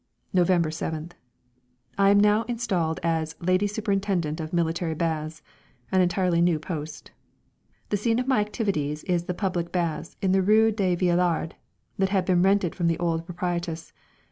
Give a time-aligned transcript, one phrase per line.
[0.33, 1.11] November 7th.
[1.95, 5.43] I am now installed as "Lady Superintendent of Military Baths,"
[5.91, 7.11] an entirely new post!
[7.89, 11.53] The scene of my activities is the public baths in the Rue des Vieillards,
[11.99, 13.93] that have been rented from the old proprietress.